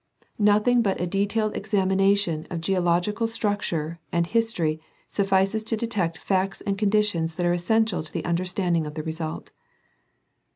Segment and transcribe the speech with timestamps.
[0.39, 6.75] Nothing but a detailed examination of geological structure and history suffices to detect facts and
[6.75, 9.51] conditions that are essential to the understanding of the result.